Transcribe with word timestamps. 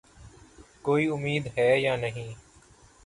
کوئی 0.81 1.05
امید 1.07 1.47
ہے 1.57 1.69
یا 1.79 1.95
نہیں؟ 1.95 2.29